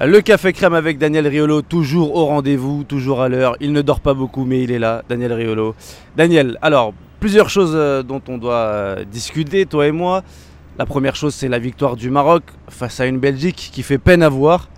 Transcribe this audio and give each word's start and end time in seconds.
Le 0.00 0.20
café 0.22 0.52
crème 0.52 0.74
avec 0.74 0.98
Daniel 0.98 1.28
Riolo, 1.28 1.62
toujours 1.62 2.16
au 2.16 2.26
rendez-vous, 2.26 2.82
toujours 2.82 3.22
à 3.22 3.28
l'heure. 3.28 3.56
Il 3.60 3.72
ne 3.72 3.80
dort 3.80 4.00
pas 4.00 4.12
beaucoup, 4.12 4.44
mais 4.44 4.60
il 4.60 4.72
est 4.72 4.80
là, 4.80 5.04
Daniel 5.08 5.32
Riolo. 5.32 5.76
Daniel, 6.16 6.58
alors, 6.62 6.92
plusieurs 7.20 7.48
choses 7.48 7.74
euh, 7.76 8.02
dont 8.02 8.20
on 8.26 8.36
doit 8.36 8.54
euh, 8.54 9.04
discuter, 9.04 9.66
toi 9.66 9.86
et 9.86 9.92
moi. 9.92 10.24
La 10.78 10.84
première 10.84 11.14
chose, 11.14 11.32
c'est 11.32 11.46
la 11.46 11.60
victoire 11.60 11.94
du 11.94 12.10
Maroc 12.10 12.42
face 12.68 12.98
à 12.98 13.06
une 13.06 13.20
Belgique 13.20 13.70
qui 13.72 13.84
fait 13.84 13.98
peine 13.98 14.24
à 14.24 14.28
voir. 14.28 14.68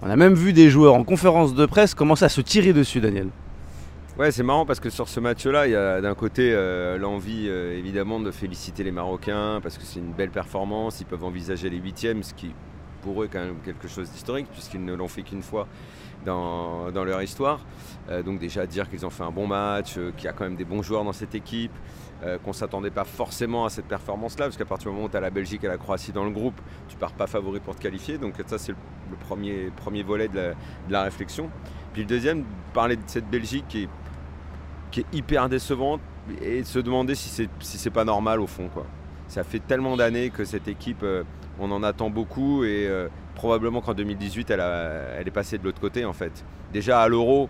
On 0.00 0.08
a 0.08 0.16
même 0.16 0.32
vu 0.32 0.54
des 0.54 0.70
joueurs 0.70 0.94
en 0.94 1.04
conférence 1.04 1.54
de 1.54 1.66
presse 1.66 1.94
commencer 1.94 2.24
à 2.24 2.30
se 2.30 2.40
tirer 2.40 2.72
dessus, 2.72 3.00
Daniel. 3.00 3.28
Ouais, 4.18 4.32
c'est 4.32 4.42
marrant 4.42 4.64
parce 4.64 4.80
que 4.80 4.88
sur 4.88 5.06
ce 5.06 5.20
match-là, 5.20 5.66
il 5.66 5.72
y 5.72 5.76
a 5.76 6.00
d'un 6.00 6.14
côté 6.14 6.50
euh, 6.54 6.96
l'envie 6.96 7.46
évidemment 7.46 8.20
de 8.20 8.30
féliciter 8.30 8.84
les 8.84 8.90
Marocains 8.90 9.60
parce 9.62 9.76
que 9.76 9.84
c'est 9.84 10.00
une 10.00 10.12
belle 10.12 10.30
performance. 10.30 10.98
Ils 11.00 11.06
peuvent 11.06 11.24
envisager 11.24 11.68
les 11.68 11.76
huitièmes, 11.78 12.22
ce 12.22 12.32
qui 12.32 12.52
pour 13.02 13.22
eux 13.22 13.28
quand 13.30 13.40
même 13.40 13.58
quelque 13.64 13.88
chose 13.88 14.10
d'historique 14.10 14.46
puisqu'ils 14.50 14.84
ne 14.84 14.94
l'ont 14.94 15.08
fait 15.08 15.22
qu'une 15.22 15.42
fois 15.42 15.66
dans, 16.24 17.04
leur 17.04 17.22
histoire. 17.22 17.60
Euh, 18.08 18.22
donc 18.22 18.38
déjà 18.38 18.66
dire 18.66 18.88
qu'ils 18.88 19.04
ont 19.04 19.10
fait 19.10 19.22
un 19.22 19.30
bon 19.30 19.46
match, 19.46 19.94
euh, 19.96 20.12
qu'il 20.16 20.24
y 20.24 20.28
a 20.28 20.32
quand 20.32 20.44
même 20.44 20.56
des 20.56 20.64
bons 20.64 20.82
joueurs 20.82 21.04
dans 21.04 21.12
cette 21.12 21.34
équipe, 21.34 21.72
euh, 22.22 22.38
qu'on 22.38 22.50
ne 22.50 22.54
s'attendait 22.54 22.90
pas 22.90 23.04
forcément 23.04 23.64
à 23.64 23.70
cette 23.70 23.86
performance-là, 23.86 24.46
parce 24.46 24.56
qu'à 24.56 24.64
partir 24.64 24.90
du 24.90 24.94
moment 24.94 25.06
où 25.06 25.10
tu 25.10 25.16
as 25.16 25.20
la 25.20 25.30
Belgique 25.30 25.64
et 25.64 25.68
la 25.68 25.78
Croatie 25.78 26.12
dans 26.12 26.24
le 26.24 26.30
groupe, 26.30 26.60
tu 26.88 26.96
pars 26.96 27.12
pas 27.12 27.26
favori 27.26 27.60
pour 27.60 27.76
te 27.76 27.82
qualifier. 27.82 28.18
Donc 28.18 28.34
ça 28.46 28.58
c'est 28.58 28.72
le, 28.72 29.16
premier, 29.76 30.02
volet 30.02 30.28
de 30.28 30.54
la, 30.88 31.02
réflexion. 31.02 31.50
Puis 31.92 32.02
le 32.02 32.08
deuxième, 32.08 32.44
parler 32.72 32.96
de 32.96 33.02
cette 33.06 33.28
Belgique 33.28 33.64
qui 33.68 33.84
est, 33.84 33.88
qui 34.90 35.00
est 35.00 35.06
hyper 35.12 35.48
décevante 35.48 36.00
et 36.40 36.62
se 36.64 36.78
demander 36.78 37.14
si 37.14 37.28
c'est 37.28 37.48
si 37.60 37.90
pas 37.90 38.04
normal 38.04 38.40
au 38.40 38.46
fond. 38.46 38.68
Quoi. 38.72 38.86
Ça 39.32 39.44
fait 39.44 39.60
tellement 39.60 39.96
d'années 39.96 40.28
que 40.28 40.44
cette 40.44 40.68
équipe 40.68 41.02
on 41.58 41.70
en 41.70 41.82
attend 41.82 42.10
beaucoup 42.10 42.64
et 42.64 42.86
euh, 42.86 43.08
probablement 43.34 43.80
qu'en 43.80 43.94
2018, 43.94 44.50
elle, 44.50 44.60
est 45.26 45.30
passée 45.30 45.56
de 45.56 45.64
l'autre 45.64 45.80
côté 45.80 46.04
en 46.04 46.12
fait. 46.12 46.44
Déjà 46.70 47.00
à 47.00 47.08
l'Euro, 47.08 47.48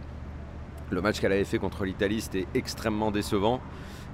le 0.91 1.01
match 1.01 1.21
qu'elle 1.21 1.33
avait 1.33 1.43
fait 1.43 1.59
contre 1.59 1.85
l'Italie, 1.85 2.21
c'était 2.21 2.47
extrêmement 2.55 3.11
décevant. 3.11 3.61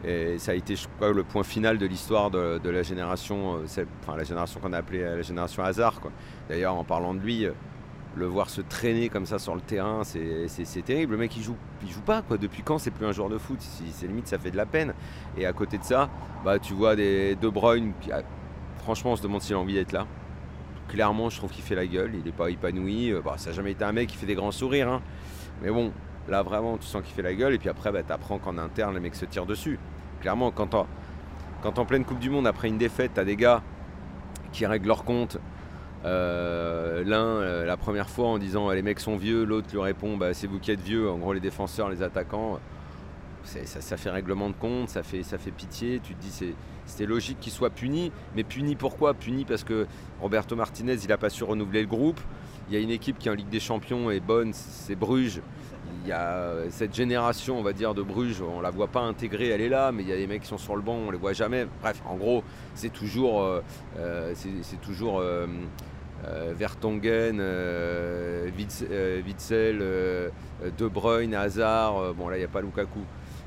Et 0.07 0.39
ça 0.39 0.53
a 0.53 0.55
été, 0.55 0.77
je 0.77 0.87
crois, 0.97 1.13
le 1.13 1.25
point 1.25 1.43
final 1.43 1.77
de 1.77 1.85
l'histoire 1.85 2.31
de, 2.31 2.71
la 2.71 2.83
génération, 2.83 3.57
euh, 3.57 3.85
enfin 4.01 4.17
la 4.17 4.23
génération 4.23 4.61
qu'on 4.61 4.73
a 4.73 4.79
appelée 4.79 5.03
la 5.03 5.23
génération 5.23 5.65
hasard. 5.65 6.01
D'ailleurs, 6.49 6.77
en 6.77 6.85
parlant 6.85 7.15
de 7.15 7.21
lui, 7.21 7.47
le 8.19 8.27
voir 8.27 8.51
se 8.51 8.61
traîner 8.61 9.09
comme 9.09 9.27
ça 9.27 9.39
sur 9.39 9.55
le 9.55 9.61
terrain, 9.61 10.03
c'est 10.05 10.85
terrible. 10.85 11.13
Le 11.13 11.19
mec, 11.19 11.37
il 11.37 11.43
joue, 11.43 11.57
il 11.83 11.91
joue 11.91 12.01
pas. 12.01 12.23
Quoi. 12.23 12.37
Depuis 12.37 12.63
quand 12.63 12.79
c'est 12.79 12.91
plus 12.91 13.07
un 13.07 13.13
joueur 13.13 13.29
de 13.29 13.39
foot? 13.39 13.59
C'est 13.61 14.07
limite, 14.07 14.29
ça 14.29 14.39
fait 14.39 14.51
de 14.51 14.57
la 14.57 14.67
peine. 14.67 14.95
Et 15.37 15.47
à 15.47 15.53
côté 15.53 15.79
de 15.79 15.85
ça, 15.85 16.11
bah, 16.45 16.59
tu 16.59 16.75
vois 16.75 16.97
des 16.97 17.37
De 17.37 17.49
Bruyne 17.49 17.93
franchement, 18.79 19.13
on 19.13 19.17
se 19.17 19.23
demande 19.23 19.43
s'il 19.43 19.55
a 19.55 19.59
envie 19.59 19.75
d'être 19.75 19.93
là. 19.93 20.07
Clairement, 20.89 21.29
je 21.29 21.37
trouve 21.37 21.51
qu'il 21.51 21.63
fait 21.63 21.75
la 21.75 21.87
gueule, 21.87 22.13
il 22.15 22.25
n'est 22.25 22.33
pas 22.33 22.49
épanoui. 22.49 23.13
Euh, 23.13 23.21
bah, 23.23 23.35
ça 23.37 23.51
n'a 23.51 23.57
jamais 23.57 23.73
été 23.73 23.85
un 23.85 23.93
mec 23.93 24.09
qui 24.09 24.17
fait 24.17 24.27
des 24.27 24.35
grands 24.35 24.51
sourires. 24.51 24.89
Hein. 24.89 25.03
Mais 25.63 25.71
bon, 25.71 25.93
là 26.27 26.43
vraiment, 26.43 26.79
tu 26.79 26.87
sens 26.87 27.03
qu'il 27.03 27.15
fait 27.15 27.23
la 27.23 27.35
gueule. 27.35 27.53
Et 27.55 27.59
puis 27.59 27.69
après, 27.69 27.93
bah, 27.93 28.03
tu 28.03 28.13
apprends 28.13 28.39
qu'en 28.39 28.57
interne, 28.57 28.95
les 28.95 29.01
mecs 29.01 29.15
se 29.15 29.27
tirent 29.27 29.45
dessus. 29.45 29.79
Clairement, 30.23 30.51
quand, 30.51 30.87
quand 31.63 31.79
en 31.79 31.85
pleine 31.85 32.05
Coupe 32.05 32.19
du 32.19 32.31
Monde, 32.31 32.47
après 32.47 32.69
une 32.69 32.79
défaite, 32.79 33.13
tu 33.15 33.21
as 33.21 33.25
des 33.25 33.37
gars 33.37 33.63
qui 34.53 34.65
règlent 34.65 34.89
leur 34.89 35.05
compte. 35.05 35.39
Euh, 36.05 37.03
l'un, 37.05 37.27
euh, 37.27 37.65
la 37.65 37.77
première 37.77 38.09
fois, 38.09 38.29
en 38.29 38.39
disant 38.39 38.71
les 38.71 38.83
mecs 38.83 39.01
sont 39.01 39.17
vieux, 39.17 39.45
l'autre 39.45 39.69
lui 39.73 39.81
répond 39.81 40.17
bah, 40.17 40.33
c'est 40.33 40.47
vous 40.47 40.59
qui 40.59 40.71
êtes 40.71 40.81
vieux. 40.81 41.11
En 41.11 41.19
gros, 41.19 41.33
les 41.33 41.41
défenseurs, 41.41 41.91
les 41.91 42.03
attaquants 42.03 42.61
ça, 43.67 43.97
fait 43.97 44.11
règlement 44.11 44.49
de 44.49 44.55
compte, 44.55 44.89
ça 44.89 45.03
fait, 45.03 45.23
ça 45.23 45.39
fait 45.39 45.51
pitié. 45.51 46.01
Tu 46.03 46.15
te 46.15 46.21
dis 46.21 46.55
c'était 46.87 47.07
logique 47.07 47.39
qu'il 47.41 47.53
soit 47.53 47.71
puni, 47.71 48.13
mais 48.35 48.45
puni 48.45 48.77
pourquoi? 48.77 49.15
Puni 49.15 49.45
parce 49.45 49.65
que 49.65 49.87
Roberto 50.21 50.57
Martinez 50.57 50.97
il 51.03 51.09
n'a 51.09 51.19
pas 51.19 51.31
su 51.31 51.45
renouveler 51.45 51.83
le 51.83 51.89
groupe. 51.89 52.21
Il 52.69 52.75
y 52.75 52.77
a 52.77 52.81
une 52.81 52.91
équipe 52.91 53.19
qui 53.19 53.31
en 53.31 53.35
Ligue 53.35 53.49
des 53.49 53.61
Champions 53.61 54.11
est 54.11 54.21
bonne, 54.21 54.53
c'est 54.53 54.95
Bruges. 54.95 55.41
Il 56.03 56.09
y 56.09 56.13
a 56.13 56.53
cette 56.71 56.95
génération, 56.95 57.59
on 57.59 57.63
va 57.63 57.73
dire, 57.73 57.95
de 57.95 58.03
Bruges, 58.03 58.41
on 58.41 58.61
la 58.61 58.71
voit 58.71 58.89
pas 58.89 59.01
intégrée, 59.01 59.49
elle 59.49 59.61
est 59.61 59.69
là, 59.69 59.93
mais 59.93 60.03
il 60.03 60.09
y 60.09 60.13
a 60.13 60.17
des 60.17 60.27
mecs 60.27 60.43
qui 60.43 60.49
sont 60.49 60.59
sur 60.59 60.77
le 60.77 60.83
banc, 60.83 60.95
on 60.95 61.11
les 61.11 61.19
voit 61.19 61.33
jamais. 61.33 61.67
Bref, 61.83 62.01
en 62.07 62.17
gros, 62.17 62.43
c'est 62.75 62.93
toujours, 62.93 63.43
euh, 63.43 63.61
euh, 63.99 64.33
c'est 64.35 64.49
euh, 67.41 69.23
Witzel, 69.23 69.79
De 69.79 70.89
Bruyne, 70.89 71.35
Hazard. 71.35 72.15
bon 72.15 72.29
là, 72.29 72.37
il 72.37 72.41
n'y 72.41 72.45
a 72.45 72.49
pas 72.49 72.61
Lukaku. 72.61 73.01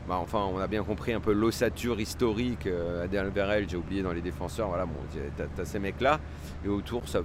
Bah, 0.08 0.18
enfin, 0.20 0.50
on 0.52 0.60
a 0.60 0.68
bien 0.68 0.84
compris 0.84 1.14
un 1.14 1.20
peu 1.20 1.32
l'ossature 1.32 2.00
historique. 2.00 2.66
Euh, 2.68 3.04
Adèle 3.04 3.32
j'ai 3.70 3.78
oublié 3.78 4.02
dans 4.02 4.14
les 4.14 4.22
défenseurs. 4.22 4.68
Voilà, 4.68 4.86
bon, 4.86 4.96
t'as, 5.38 5.66
ces 5.66 5.80
mecs-là. 5.80 6.20
Et 6.66 6.68
autour, 6.68 7.08
ça, 7.08 7.22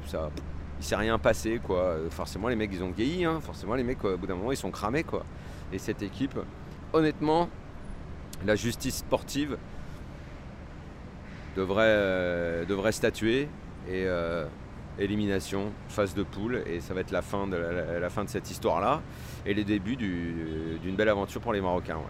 il 0.79 0.85
s'est 0.85 0.97
rien 0.97 1.19
passé, 1.19 1.61
quoi. 1.63 1.97
Forcément, 2.11 2.49
les 2.49 2.57
mecs, 2.57 2.71
ils 2.73 2.83
ont 2.83 2.91
vieilli. 2.91 3.25
Hein. 3.25 3.41
Forcément, 3.41 3.75
les 3.75 3.85
mecs, 3.85 4.05
au 4.05 4.17
bout 4.17 4.27
d'un 4.27 4.35
moment, 4.35 4.53
ils 4.53 4.57
sont 4.57 4.71
cramés, 4.71 5.05
quoi. 5.05 5.25
Et 5.73 5.79
cette 5.79 6.03
équipe, 6.03 6.39
honnêtement, 6.93 7.49
la 8.45 8.55
justice 8.55 8.99
sportive 8.99 9.57
devrait, 11.57 11.85
euh, 11.87 12.65
devrait 12.65 12.93
statuer. 12.93 13.49
Et 13.89 14.05
euh, 14.05 14.45
élimination, 14.99 15.73
phase 15.89 16.15
de 16.15 16.23
poule. 16.23 16.63
Et 16.67 16.81
ça 16.81 16.95
va 16.95 17.01
être 17.01 17.11
la 17.11 17.23
fin 17.23 17.47
de, 17.47 17.57
la, 17.57 18.11
fin 18.11 18.25
de 18.25 18.29
cette 18.29 18.51
histoire-là. 18.51 19.03
Et 19.45 19.55
les 19.55 19.65
débuts 19.65 19.97
d'une 19.97 20.97
belle 20.97 21.09
aventure 21.09 21.41
pour 21.41 21.53
les 21.53 21.61
Marocains. 21.61 22.01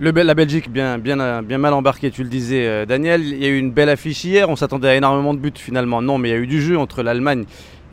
La 0.00 0.34
Belgique 0.34 0.70
bien, 0.70 0.98
mal 0.98 1.72
embarquée, 1.72 2.10
tu 2.10 2.22
le 2.22 2.28
disais 2.28 2.66
euh, 2.66 2.86
Daniel. 2.86 3.22
Il 3.22 3.42
y 3.42 3.44
a 3.44 3.48
eu 3.48 3.58
une 3.58 3.72
belle 3.72 3.88
affiche 3.88 4.24
hier, 4.24 4.48
on 4.48 4.56
s'attendait 4.56 4.88
à 4.88 4.94
énormément 4.96 5.34
de 5.34 5.38
buts 5.38 5.52
finalement. 5.54 6.02
Non, 6.02 6.18
mais 6.18 6.28
il 6.28 6.32
y 6.32 6.34
a 6.34 6.38
eu 6.38 6.46
du 6.46 6.62
jeu 6.62 6.78
entre 6.78 7.02
l'Allemagne 7.02 7.44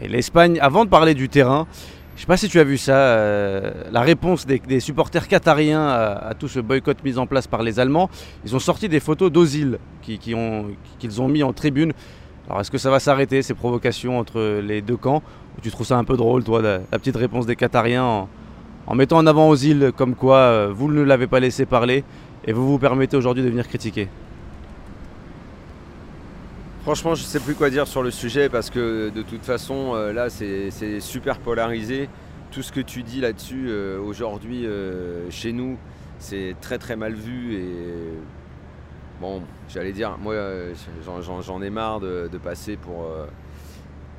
et 0.01 0.07
l'Espagne. 0.07 0.59
Avant 0.61 0.85
de 0.85 0.89
parler 0.89 1.13
du 1.13 1.29
terrain, 1.29 1.67
je 2.15 2.19
ne 2.19 2.21
sais 2.21 2.27
pas 2.27 2.37
si 2.37 2.47
tu 2.47 2.59
as 2.59 2.63
vu 2.63 2.77
ça, 2.77 2.95
euh, 2.95 3.71
la 3.91 4.01
réponse 4.01 4.45
des, 4.45 4.79
supporters 4.79 5.27
qatariens 5.27 5.85
à, 5.85 6.33
tout 6.39 6.47
ce 6.47 6.59
boycott 6.59 7.03
mis 7.03 7.17
en 7.17 7.27
place 7.27 7.47
par 7.47 7.61
les 7.61 7.79
Allemands. 7.79 8.09
Ils 8.45 8.55
ont 8.55 8.59
sorti 8.59 8.87
des 8.87 9.01
photos 9.01 9.31
d'Ozil 9.31 9.79
qu'ils 10.01 10.35
ont, 10.35 11.27
mis 11.27 11.43
en 11.43 11.51
tribune. 11.51 11.91
Alors 12.47 12.61
est-ce 12.61 12.71
que 12.71 12.77
ça 12.77 12.89
va 12.89 12.99
s'arrêter, 12.99 13.41
ces 13.41 13.53
provocations 13.53 14.17
entre 14.17 14.61
les 14.61 14.81
deux 14.81 14.95
camps? 14.95 15.23
Tu 15.61 15.71
trouves 15.71 15.87
ça 15.87 15.97
un 15.97 16.03
peu 16.03 16.15
drôle, 16.15 16.43
toi, 16.43 16.61
la, 16.61 16.79
petite 16.99 17.17
réponse 17.17 17.45
des 17.45 17.55
Qatariens 17.55 18.03
en 18.03 18.29
mettant 18.93 19.17
en 19.17 19.25
avant 19.25 19.49
aux 19.49 19.55
îles 19.55 19.91
comme 19.95 20.13
quoi 20.13 20.37
euh, 20.37 20.71
vous 20.71 20.91
ne 20.91 21.01
l'avez 21.01 21.25
pas 21.25 21.39
laissé 21.39 21.65
parler 21.65 22.03
et 22.45 22.53
vous 22.53 22.67
vous 22.67 22.77
permettez 22.77 23.17
aujourd'hui 23.17 23.43
de 23.43 23.49
venir 23.49 23.67
critiquer 23.67 24.09
Franchement, 26.83 27.15
je 27.15 27.23
ne 27.23 27.27
sais 27.27 27.39
plus 27.39 27.55
quoi 27.55 27.71
dire 27.71 27.87
sur 27.87 28.03
le 28.03 28.11
sujet 28.11 28.47
parce 28.47 28.69
que 28.69 29.09
de 29.09 29.23
toute 29.23 29.43
façon, 29.43 29.93
euh, 29.95 30.13
là, 30.13 30.29
c'est 30.29 30.99
super 30.99 31.39
polarisé. 31.39 32.09
Tout 32.51 32.61
ce 32.61 32.71
que 32.71 32.79
tu 32.79 33.01
dis 33.01 33.21
là-dessus 33.21 33.65
euh, 33.69 33.99
aujourd'hui 33.99 34.67
chez 35.31 35.51
nous, 35.51 35.77
c'est 36.19 36.55
très 36.61 36.77
très 36.77 36.95
mal 36.95 37.13
vu 37.13 37.55
et 37.55 37.65
bon, 39.19 39.41
j'allais 39.67 39.93
dire, 39.93 40.15
moi, 40.21 40.35
j'en 41.41 41.61
ai 41.63 41.71
marre 41.71 42.01
de, 42.01 42.29
de 42.31 42.37
passer 42.37 42.77
pour 42.77 43.07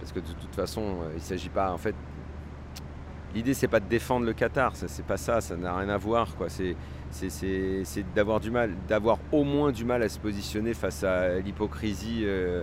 parce 0.01 0.11
que 0.11 0.19
de 0.19 0.35
toute 0.41 0.55
façon, 0.55 0.97
il 1.13 1.19
ne 1.19 1.21
s'agit 1.21 1.49
pas 1.49 1.73
en 1.73 1.79
fait 1.79 1.95
l'idée 3.37 3.53
c'est 3.53 3.69
pas 3.69 3.81
de 3.81 3.89
défendre 3.89 4.25
le 4.25 4.33
Qatar, 4.33 4.75
ça 4.75 4.89
c'est 4.89 5.05
pas 5.05 5.19
ça, 5.19 5.41
ça 5.41 5.57
n'a 5.57 5.77
rien 5.77 5.91
à 5.91 5.99
voir. 5.99 6.29
C'est 6.41 6.75
d'avoir 8.15 8.41
du 8.41 8.51
mal, 8.51 8.73
d'avoir 8.89 9.19
au 9.31 9.45
moins 9.45 9.73
du 9.73 9.85
mal 9.85 10.03
à 10.03 10.09
se 10.09 10.19
positionner 10.19 10.73
face 10.73 11.05
à 11.05 11.39
l'hypocrisie 11.39 12.23
euh, 12.25 12.63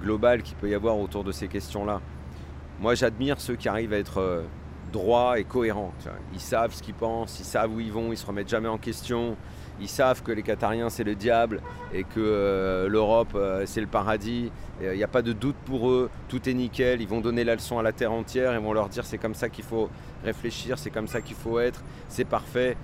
globale 0.00 0.42
qu'il 0.42 0.56
peut 0.56 0.70
y 0.70 0.74
avoir 0.74 0.98
autour 0.98 1.24
de 1.24 1.32
ces 1.32 1.46
questions-là. 1.46 2.00
Moi 2.80 2.94
j'admire 2.94 3.38
ceux 3.40 3.54
qui 3.54 3.68
arrivent 3.68 3.92
à 3.92 3.98
être 3.98 4.18
euh, 4.18 4.42
droits 4.92 5.38
et 5.38 5.44
cohérents. 5.44 5.92
Ils 6.32 6.40
savent 6.40 6.72
ce 6.72 6.82
qu'ils 6.82 6.94
pensent, 6.94 7.38
ils 7.38 7.44
savent 7.44 7.74
où 7.74 7.80
ils 7.80 7.92
vont, 7.92 8.12
ils 8.12 8.18
se 8.18 8.26
remettent 8.26 8.48
jamais 8.48 8.68
en 8.68 8.78
question. 8.78 9.36
Ils 9.82 9.88
savent 9.88 10.22
que 10.22 10.30
les 10.30 10.44
Qatariens 10.44 10.90
c'est 10.90 11.02
le 11.02 11.16
diable 11.16 11.60
et 11.92 12.04
que 12.04 12.20
euh, 12.20 12.88
l'Europe 12.88 13.32
euh, 13.34 13.64
c'est 13.66 13.80
le 13.80 13.88
paradis. 13.88 14.52
Il 14.80 14.92
n'y 14.92 15.02
a 15.02 15.08
pas 15.08 15.22
de 15.22 15.32
doute 15.32 15.56
pour 15.64 15.90
eux, 15.90 16.08
tout 16.28 16.48
est 16.48 16.54
nickel. 16.54 17.02
Ils 17.02 17.08
vont 17.08 17.20
donner 17.20 17.42
la 17.42 17.56
leçon 17.56 17.80
à 17.80 17.82
la 17.82 17.92
terre 17.92 18.12
entière, 18.12 18.54
ils 18.54 18.60
vont 18.60 18.72
leur 18.72 18.88
dire 18.88 19.04
c'est 19.04 19.18
comme 19.18 19.34
ça 19.34 19.48
qu'il 19.48 19.64
faut 19.64 19.90
réfléchir, 20.24 20.78
c'est 20.78 20.90
comme 20.90 21.08
ça 21.08 21.20
qu'il 21.20 21.34
faut 21.34 21.58
être, 21.58 21.82
c'est 22.08 22.24
parfait. 22.24 22.76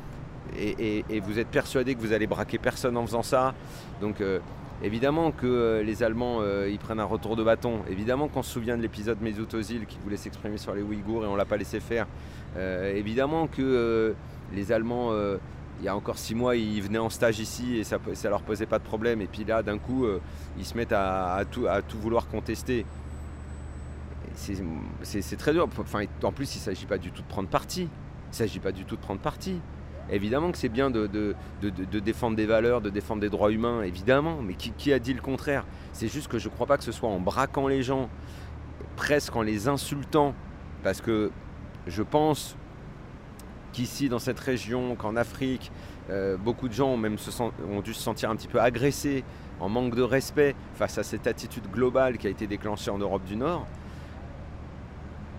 Et, 0.58 1.04
vous 1.20 1.38
êtes 1.38 1.48
persuadé 1.48 1.94
que 1.94 2.00
vous 2.00 2.12
allez 2.12 2.26
braquer 2.26 2.58
personne 2.58 2.96
en 2.96 3.06
faisant 3.06 3.22
ça. 3.22 3.54
Donc 4.00 4.20
euh, 4.20 4.40
évidemment 4.82 5.30
que 5.30 5.82
les 5.84 6.02
Allemands 6.02 6.40
ils 6.68 6.78
prennent 6.78 7.00
un 7.00 7.04
retour 7.04 7.36
de 7.36 7.44
bâton. 7.44 7.80
Évidemment 7.88 8.26
qu'on 8.26 8.42
se 8.42 8.50
souvient 8.50 8.76
de 8.76 8.82
l'épisode 8.82 9.20
Mesut 9.20 9.54
Özil 9.54 9.86
qui 9.86 9.98
voulait 10.02 10.16
s'exprimer 10.16 10.58
sur 10.58 10.74
les 10.74 10.82
Ouïghours 10.82 11.24
et 11.24 11.28
on 11.28 11.36
l'a 11.36 11.44
pas 11.44 11.56
laissé 11.56 11.78
faire. 11.78 12.06
évidemment 12.56 13.46
que 13.46 14.14
les 14.52 14.72
Allemands 14.72 15.12
il 15.80 15.84
y 15.84 15.88
a 15.88 15.94
encore 15.94 16.18
six 16.18 16.34
mois, 16.34 16.56
ils 16.56 16.82
venaient 16.82 16.98
en 16.98 17.10
stage 17.10 17.38
ici 17.38 17.76
et 17.78 17.84
ça, 17.84 17.98
ne 17.98 18.28
leur 18.28 18.42
posait 18.42 18.66
pas 18.66 18.78
de 18.78 18.84
problème. 18.84 19.20
Et 19.20 19.26
puis 19.26 19.44
là, 19.44 19.62
d'un 19.62 19.78
coup, 19.78 20.04
euh, 20.04 20.20
ils 20.58 20.64
se 20.64 20.76
mettent 20.76 20.92
à, 20.92 21.42
tout, 21.50 21.66
vouloir 21.98 22.26
contester. 22.28 22.84
C'est 24.34 25.36
très 25.36 25.52
dur. 25.52 25.68
En 26.22 26.32
plus, 26.32 26.54
il 26.54 26.58
ne 26.58 26.62
s'agit 26.62 26.86
pas 26.86 26.98
du 26.98 27.10
tout 27.12 27.22
de 27.22 27.28
prendre 27.28 27.48
parti. 27.48 27.82
Il 27.82 28.30
ne 28.30 28.34
s'agit 28.34 28.58
pas 28.58 28.72
du 28.72 28.84
tout 28.84 28.96
de 28.96 29.00
prendre 29.00 29.20
parti. 29.20 29.60
Évidemment 30.10 30.50
que 30.50 30.58
c'est 30.58 30.68
bien 30.68 30.90
de, 30.90 31.34
défendre 32.00 32.36
des 32.36 32.46
valeurs, 32.46 32.80
de 32.80 32.90
défendre 32.90 33.20
des 33.20 33.28
droits 33.28 33.52
humains, 33.52 33.82
évidemment. 33.82 34.40
Mais 34.42 34.54
qui, 34.54 34.92
a 34.92 34.98
dit 34.98 35.14
le 35.14 35.20
contraire? 35.20 35.64
C'est 35.92 36.08
juste 36.08 36.28
que 36.28 36.38
je 36.38 36.48
ne 36.48 36.54
crois 36.54 36.66
pas 36.66 36.76
que 36.76 36.84
ce 36.84 36.92
soit 36.92 37.08
en 37.08 37.20
braquant 37.20 37.68
les 37.68 37.82
gens, 37.82 38.08
presque 38.96 39.36
en 39.36 39.42
les 39.42 39.68
insultant, 39.68 40.34
Parce 40.82 41.00
que 41.00 41.30
je 41.86 42.02
pense 42.02 42.56
qu'ici, 43.78 44.08
dans 44.08 44.18
cette 44.18 44.40
région, 44.40 44.96
qu'en 44.96 45.14
Afrique, 45.14 45.70
euh, 46.10 46.36
beaucoup 46.36 46.66
de 46.66 46.72
gens 46.72 46.88
ont, 46.88 46.96
même 46.96 47.16
ont 47.70 47.80
dû 47.80 47.94
se 47.94 48.02
sentir 48.02 48.28
un 48.28 48.34
petit 48.34 48.48
peu 48.48 48.60
agressés, 48.60 49.22
en 49.60 49.68
manque 49.68 49.94
de 49.94 50.02
respect 50.02 50.56
face 50.74 50.98
à 50.98 51.04
cette 51.04 51.28
attitude 51.28 51.70
globale 51.70 52.18
qui 52.18 52.26
a 52.26 52.30
été 52.30 52.48
déclenchée 52.48 52.90
en 52.90 52.98
Europe 52.98 53.22
du 53.24 53.36
Nord. 53.36 53.68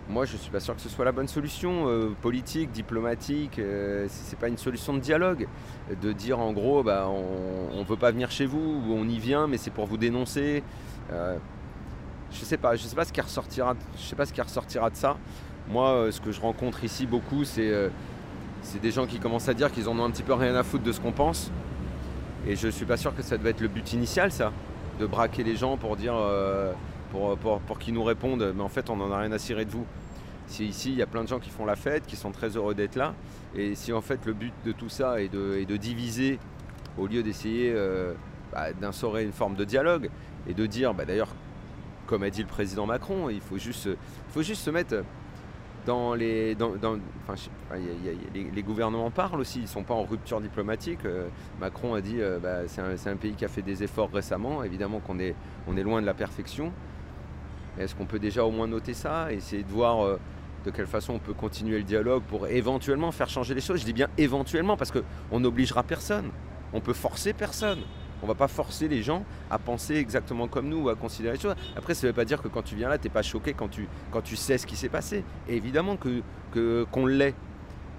Moi, 0.08 0.24
je 0.24 0.34
ne 0.34 0.38
suis 0.38 0.52
pas 0.52 0.62
sûr 0.62 0.74
que 0.74 0.82
ce 0.82 0.88
soit 0.88 1.04
la 1.04 1.12
bonne 1.12 1.28
solution 1.28 1.90
euh, 1.90 2.16
politique, 2.22 2.72
diplomatique. 2.72 3.60
Euh, 3.60 4.08
ce 4.08 4.32
n'est 4.32 4.40
pas 4.40 4.48
une 4.48 4.58
solution 4.58 4.94
de 4.94 5.00
dialogue. 5.00 5.46
De 6.02 6.14
dire 6.14 6.40
en 6.40 6.54
gros, 6.54 6.82
bah, 6.82 7.10
on 7.10 7.78
ne 7.78 7.84
veut 7.84 7.98
pas 7.98 8.12
venir 8.12 8.32
chez 8.32 8.46
vous, 8.46 8.82
ou 8.88 8.94
on 8.94 9.04
y 9.04 9.20
vient, 9.20 9.48
mais 9.48 9.58
c'est 9.58 9.70
pour 9.70 9.86
vous 9.86 9.98
dénoncer. 9.98 10.64
je 11.10 12.40
ne 12.40 12.46
sais 12.46 12.58
pas, 12.58 12.78
je 12.78 12.84
sais 12.84 12.96
pas 12.96 13.04
ce 13.04 13.12
qui 13.12 13.20
ressortira. 13.20 13.76
Je 13.98 14.04
sais 14.04 14.16
pas 14.16 14.26
ce 14.26 14.32
qui 14.32 14.42
ressortira 14.42 14.90
de 14.90 14.96
ça. 14.96 15.18
Moi, 15.68 16.08
ce 16.10 16.22
que 16.22 16.32
je 16.32 16.40
rencontre 16.40 16.86
ici 16.86 17.06
beaucoup, 17.06 17.44
c'est 17.44 17.92
c'est 18.62 18.82
des 18.82 18.92
gens 18.92 19.06
qui 19.06 19.20
commencent 19.20 19.50
à 19.50 19.54
dire 19.54 19.72
qu'ils 19.72 19.90
en 19.90 19.98
ont 20.00 20.06
un 20.06 20.12
petit 20.12 20.24
peu 20.24 20.34
rien 20.34 20.56
à 20.56 20.64
foutre 20.64 20.84
de 20.84 20.92
ce 20.92 21.00
qu'on 21.00 21.12
pense. 21.12 21.52
Et 22.48 22.56
je 22.56 22.68
suis 22.68 22.86
pas 22.86 22.98
sûr 22.98 23.16
que 23.16 23.22
ça 23.22 23.38
devait 23.38 23.52
être 23.52 23.62
le 23.62 23.68
but 23.68 23.94
initial, 23.94 24.32
ça, 24.32 24.52
de 25.00 25.06
braquer 25.06 25.44
les 25.44 25.56
gens 25.56 25.78
pour 25.78 25.96
dire, 25.96 26.16
euh, 26.16 26.72
pour, 27.12 27.38
pour, 27.38 27.80
qu'ils 27.80 27.94
nous 27.94 28.04
répondent, 28.04 28.54
mais 28.56 28.64
en 28.64 28.70
fait, 28.70 28.90
on 28.90 28.96
n'en 28.96 29.12
a 29.12 29.20
rien 29.20 29.32
à 29.32 29.40
cirer 29.40 29.66
de 29.66 29.72
vous. 29.72 29.86
Si 30.48 30.66
ici, 30.66 30.92
il 30.92 30.98
y 30.98 31.02
a 31.02 31.06
plein 31.06 31.24
de 31.24 31.28
gens 31.28 31.40
qui 31.40 31.50
font 31.50 31.66
la 31.66 31.76
fête, 31.76 32.06
qui 32.08 32.16
sont 32.16 32.32
très 32.32 32.56
heureux 32.56 32.74
d'être 32.74 32.96
là, 32.96 33.14
et 33.56 33.76
si 33.76 33.94
en 33.94 34.02
fait 34.02 34.26
le 34.26 34.34
but 34.34 34.54
de 34.66 34.72
tout 34.72 34.90
ça 34.90 35.22
est 35.22 35.30
de, 35.30 35.64
de 35.64 35.78
diviser, 35.78 36.40
au 36.98 37.08
lieu 37.08 37.22
d'essayer 37.22 37.72
euh, 37.76 38.14
bah, 38.52 38.74
d'instaurer 38.74 39.24
une 39.24 39.32
forme 39.32 39.56
de 39.56 39.64
dialogue, 39.64 40.10
et 40.48 40.54
de 40.54 40.66
dire, 40.66 40.94
bah, 40.94 41.06
d'ailleurs, 41.06 41.30
comme 42.08 42.24
a 42.24 42.30
dit 42.32 42.42
le 42.42 42.48
président 42.48 42.88
Macron, 42.88 43.30
il 43.30 43.42
faut 43.42 43.60
juste, 43.60 43.86
il 43.86 44.34
faut 44.34 44.42
juste 44.42 44.64
se 44.64 44.72
mettre 44.72 45.04
dans 45.86 46.14
les, 46.14 46.56
dans, 46.56 46.74
les, 48.34 48.64
gouvernements 48.64 49.12
parlent 49.12 49.40
aussi, 49.40 49.60
ils 49.60 49.64
ne 49.64 49.68
sont 49.68 49.84
pas 49.84 49.94
en 49.94 50.04
rupture 50.04 50.42
diplomatique. 50.42 51.06
Euh, 51.06 51.28
Macron 51.60 51.94
a 51.94 52.02
dit 52.02 52.18
euh, 52.20 52.40
bah, 52.40 52.68
c'est 52.68 53.10
un, 53.10 53.16
pays 53.16 53.34
qui 53.34 53.46
a 53.46 53.48
fait 53.48 53.62
des 53.62 53.84
efforts 53.84 54.10
récemment, 54.12 54.64
évidemment 54.64 55.00
qu'on 55.00 55.20
est, 55.20 55.36
on 55.68 55.78
est 55.78 55.84
loin 55.84 56.02
de 56.02 56.06
la 56.06 56.14
perfection. 56.14 56.72
Est-ce 57.80 57.96
qu'on 57.96 58.06
peut 58.06 58.20
déjà 58.20 58.44
au 58.44 58.52
moins 58.52 58.68
noter 58.68 58.94
ça, 58.94 59.32
essayer 59.32 59.64
de 59.64 59.72
voir 59.72 60.04
euh, 60.04 60.20
de 60.66 60.72
quelle 60.72 60.88
façon 60.88 61.14
on 61.14 61.20
peut 61.20 61.34
continuer 61.34 61.78
le 61.78 61.84
dialogue 61.84 62.24
pour 62.24 62.48
éventuellement 62.48 63.12
faire 63.12 63.30
changer 63.30 63.54
les 63.54 63.62
choses? 63.62 63.80
Je 63.80 63.86
dis 63.86 63.94
bien 63.94 64.10
éventuellement 64.18 64.76
parce 64.76 64.92
qu'on 64.92 65.40
n'obligera 65.40 65.84
personne, 65.84 66.32
on 66.74 66.82
peut 66.82 66.94
forcer 66.94 67.34
personne. 67.34 67.80
On 68.22 68.28
va 68.28 68.36
pas 68.36 68.48
forcer 68.48 68.88
les 68.88 69.02
gens 69.02 69.24
à 69.50 69.58
penser 69.58 69.96
exactement 69.96 70.48
comme 70.48 70.68
nous 70.68 70.84
ou 70.84 70.90
à 70.90 70.96
considérer 70.96 71.36
les 71.36 71.42
choses. 71.42 71.56
Après, 71.76 71.94
ça 71.94 72.06
ne 72.06 72.12
veut 72.12 72.16
pas 72.16 72.26
dire 72.26 72.42
que 72.42 72.48
quand 72.48 72.64
tu 72.64 72.76
viens 72.76 72.90
là, 72.90 72.98
tu 72.98 73.08
n'es 73.08 73.14
pas 73.14 73.22
choqué 73.22 73.54
quand 73.54 73.70
tu, 73.70 74.36
sais 74.36 74.58
ce 74.58 74.66
qui 74.66 74.76
s'est 74.76 74.90
passé. 74.90 75.24
évidemment 75.48 75.98
que, 75.98 76.84
qu'on 76.92 77.06
l'est. 77.06 77.36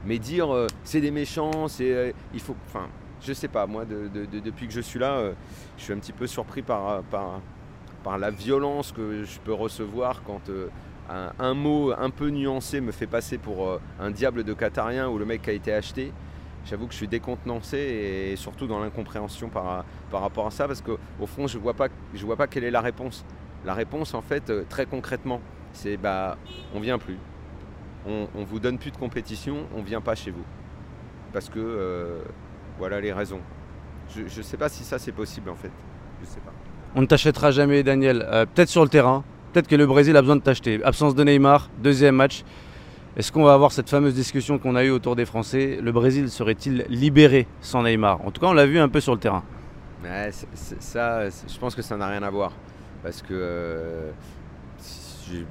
Mais 0.07 0.19
dire 0.19 0.55
euh, 0.55 0.67
c'est 0.83 1.03
des 1.03 1.11
méchants, 1.11 1.69
c'est 1.69 1.93
euh, 1.93 2.13
il 2.33 2.41
faut. 2.41 2.57
Enfin, 2.67 2.89
je 3.21 3.35
sais 3.35 3.49
pas. 3.49 3.67
Moi, 3.67 3.85
depuis 3.85 4.67
que 4.67 4.73
je 4.73 4.81
suis 4.81 4.99
là, 4.99 5.13
euh, 5.19 5.33
je 5.77 5.83
suis 5.83 5.93
un 5.93 5.99
petit 5.99 6.13
peu 6.13 6.27
surpris 6.27 6.63
par 6.63 7.03
la 8.19 8.31
violence 8.31 8.93
que 8.93 9.25
je 9.25 9.39
peux 9.41 9.53
recevoir 9.53 10.23
quand 10.23 10.41
un, 11.11 11.33
un, 11.39 11.53
mot 11.55 11.93
un 11.93 12.09
peu 12.09 12.31
nuancé 12.31 12.81
me 12.81 12.93
fait 12.93 13.07
passer 13.07 13.37
pour 13.37 13.79
un 14.01 14.11
diable 14.11 14.43
de 14.43 14.55
Qatarien 14.55 15.07
ou 15.11 15.19
le 15.19 15.27
mec 15.27 15.43
qui 15.43 15.51
a 15.51 15.53
été 15.53 15.71
acheté 15.71 16.15
j'avoue 16.65 16.87
que 16.87 16.93
je 16.93 16.99
suis 16.99 17.09
décontenancé 17.09 17.79
et 17.79 18.37
surtout 18.37 18.67
dans 18.67 18.81
l'incompréhension 18.81 19.49
par, 19.49 19.85
par 20.11 20.21
rapport 20.21 20.47
à 20.47 20.51
ça 20.51 20.67
parce 20.67 20.83
qu'au 20.83 21.27
fond 21.27 21.47
je 21.47 21.59
vois 21.59 21.75
pas 21.75 21.89
je 22.15 22.25
vois 22.25 22.37
pas 22.37 22.47
quelle 22.47 22.65
est 22.65 22.71
la 22.71 22.81
réponse. 22.81 23.25
La 23.65 23.75
réponse 23.75 24.15
en 24.15 24.23
fait 24.23 24.51
euh, 24.51 24.65
très 24.69 24.87
concrètement 24.87 25.41
c'est 25.73 25.97
bah 25.97 26.37
on 26.75 26.81
vient 26.81 26.99
plus. 26.99 27.19
On, 28.07 28.29
on 28.35 28.45
vous 28.45 28.61
donne 28.61 28.79
plus 28.79 28.91
de 28.91 28.97
compétition, 28.97 29.67
on 29.77 29.83
vient 29.83 30.01
pas 30.01 30.15
chez 30.15 30.31
vous. 30.31 30.45
Parce 31.33 31.49
que 31.49 31.59
euh, 31.59 32.23
voilà 32.79 33.01
les 33.01 33.12
raisons. 33.12 33.41
Je, 34.15 34.23
ne 34.23 34.43
sais 34.43 34.57
pas 34.57 34.69
si 34.69 34.85
ça 34.85 34.99
c'est 34.99 35.12
possible 35.12 35.51
en 35.51 35.55
fait. 35.55 35.71
Je 36.21 36.27
sais 36.27 36.41
pas. 36.41 36.53
On 36.95 37.03
ne 37.03 37.07
t'achètera 37.07 37.51
jamais 37.51 37.83
Daniel. 37.83 38.27
Euh, 38.29 38.47
peut-être 38.47 38.69
sur 38.69 38.83
le 38.83 38.89
terrain. 38.89 39.23
Peut-être 39.53 39.69
que 39.69 39.77
le 39.77 39.87
Brésil 39.87 40.17
a 40.17 40.21
besoin 40.21 40.37
de 40.37 40.43
t'acheter. 40.43 40.83
Absence 40.85 41.15
de 41.15 41.25
Neymar, 41.25 41.71
deuxième 41.79 42.17
match. 42.17 42.45
Est-ce 43.17 43.33
qu'on 43.33 43.43
va 43.43 43.55
avoir 43.55 43.73
cette 43.73 43.91
fameuse 43.91 44.15
discussion 44.15 44.59
qu'on 44.59 44.77
a 44.77 44.85
eue 44.85 44.91
autour 44.91 45.17
des 45.17 45.25
Français 45.25 45.81
Le 45.83 45.91
Brésil 45.91 46.31
serait-il 46.31 46.87
libéré 46.89 47.49
sans 47.61 47.83
Neymar? 47.83 48.25
En 48.25 48.31
tout 48.31 48.41
cas, 48.41 48.47
on 48.47 48.53
l'a 48.53 48.67
vu 48.67 48.79
un 48.79 48.89
peu 48.89 49.01
sur 49.01 49.15
le 49.15 49.19
terrain. 49.19 49.43
ça, 50.79 51.29
je 51.29 51.59
pense 51.59 51.75
que 51.75 51.83
ça 51.83 51.97
n'a 51.97 52.07
rien 52.07 52.23
à 52.23 52.31
voir. 52.31 52.53
Parce 53.03 53.23
que 53.23 53.33
euh, 53.33 54.11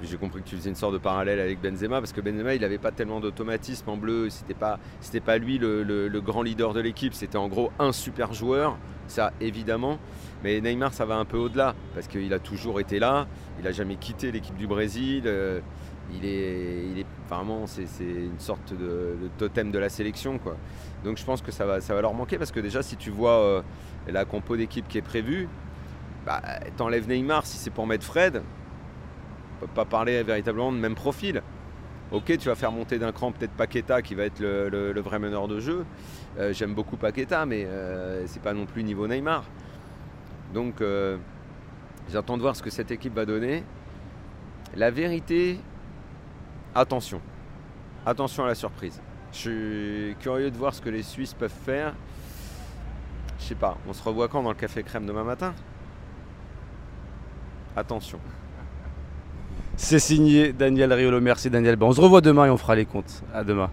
j'ai 0.01 0.17
compris 0.17 0.41
que 0.41 0.47
tu 0.47 0.55
faisais 0.55 0.69
une 0.69 0.75
sorte 0.75 0.93
de 0.93 0.99
parallèle 0.99 1.41
avec 1.41 1.61
Benzema, 1.61 1.99
parce 1.99 2.13
que 2.13 2.21
Benzema, 2.21 2.55
il 2.55 2.61
n'avait 2.61 2.77
pas 2.77 2.91
tellement 2.91 3.19
d'automatisme 3.19 3.89
en 3.89 3.97
bleu. 3.97 4.29
C'était 4.29 4.53
pas, 4.53 4.79
pas 5.25 5.37
lui 5.37 5.57
le, 5.57 6.21
grand 6.21 6.43
leader 6.43 6.73
de 6.73 6.79
l'équipe. 6.79 7.13
C'était 7.13 7.37
en 7.37 7.49
gros 7.49 7.71
un 7.77 7.91
super 7.91 8.33
joueur, 8.33 8.77
ça 9.07 9.33
évidemment. 9.41 9.99
Mais 10.45 10.61
Neymar, 10.61 10.93
ça 10.93 11.05
va 11.05 11.17
un 11.17 11.25
peu 11.25 11.37
au-delà, 11.37 11.75
parce 11.93 12.07
qu'il 12.07 12.33
a 12.33 12.39
toujours 12.39 12.79
été 12.79 12.99
là. 12.99 13.27
Il 13.57 13.65
n'a 13.65 13.73
jamais 13.73 13.97
quitté 13.97 14.31
l'équipe 14.31 14.55
du 14.55 14.67
Brésil. 14.67 15.23
Euh, 15.25 15.59
il 16.13 16.25
est 16.25 17.05
vraiment, 17.35 17.67
c'est 17.67 17.85
une 17.99 18.39
sorte 18.39 18.73
de, 18.73 19.15
totem 19.37 19.71
de 19.71 19.79
la 19.79 19.89
sélection. 19.89 20.37
Quoi. 20.37 20.57
Donc 21.03 21.17
je 21.17 21.25
pense 21.25 21.41
que 21.41 21.51
ça 21.51 21.65
va, 21.65 21.81
ça 21.81 21.93
va 21.93 22.01
leur 22.01 22.13
manquer 22.13 22.37
parce 22.37 22.51
que 22.51 22.59
déjà, 22.59 22.81
si 22.81 22.97
tu 22.97 23.09
vois 23.09 23.39
euh, 23.39 23.61
la 24.07 24.25
compo 24.25 24.55
d'équipe 24.55 24.87
qui 24.87 24.97
est 24.97 25.03
prévue, 25.03 25.47
bah, 26.25 26.41
t'enlèves 26.77 27.07
Neymar 27.07 27.45
si 27.45 27.57
c'est 27.57 27.69
pour 27.69 27.87
mettre 27.87 28.05
Fred. 28.05 28.41
On 29.57 29.65
peut 29.65 29.71
pas 29.73 29.85
parler 29.85 30.23
véritablement 30.23 30.71
de 30.71 30.77
même 30.77 30.95
profil. 30.95 31.41
Ok, 32.11 32.37
tu 32.37 32.49
vas 32.49 32.55
faire 32.55 32.71
monter 32.71 32.97
d'un 32.97 33.11
cran 33.11 33.31
peut-être 33.31 33.51
Paqueta 33.51 34.01
qui 34.01 34.15
va 34.15 34.23
être 34.23 34.39
le, 34.39 34.99
vrai 34.99 35.19
meneur 35.19 35.47
de 35.47 35.59
jeu. 35.59 35.85
Euh, 36.39 36.53
j'aime 36.53 36.73
beaucoup 36.73 36.97
Paqueta, 36.97 37.45
mais 37.45 37.65
euh, 37.65 38.25
c'est 38.25 38.41
pas 38.41 38.53
non 38.53 38.65
plus 38.65 38.83
niveau 38.83 39.07
Neymar. 39.07 39.43
Donc 40.53 40.81
j'attends 42.11 42.37
de 42.37 42.41
voir 42.41 42.55
ce 42.55 42.63
que 42.63 42.71
cette 42.71 42.89
équipe 42.89 43.13
va 43.13 43.25
donner. 43.25 43.63
La 44.75 44.91
vérité, 44.91 45.59
attention. 46.75 47.21
Attention 48.05 48.43
à 48.45 48.47
la 48.47 48.55
surprise. 48.55 49.01
Je 49.31 49.37
suis 49.37 50.15
curieux 50.19 50.51
de 50.51 50.57
voir 50.57 50.73
ce 50.73 50.81
que 50.81 50.89
les 50.89 51.03
Suisses 51.03 51.33
peuvent 51.33 51.51
faire. 51.65 51.93
Je 53.39 53.45
sais 53.45 53.55
pas, 53.55 53.77
on 53.87 53.93
se 53.93 54.03
revoit 54.03 54.27
quand 54.27 54.43
dans 54.43 54.49
le 54.49 54.55
café 54.55 54.83
crème 54.83 55.05
demain 55.05 55.23
matin? 55.23 55.53
Attention. 57.75 58.19
C'est 59.75 59.99
signé 59.99 60.51
Daniel 60.51 60.91
Riolo. 60.91 61.21
Merci 61.21 61.49
Daniel. 61.49 61.77
on 61.79 61.93
se 61.93 62.01
revoit 62.01 62.19
demain 62.19 62.45
et 62.45 62.49
on 62.49 62.57
fera 62.57 62.75
les 62.75 62.85
comptes. 62.85 63.23
À 63.33 63.43
demain. 63.43 63.69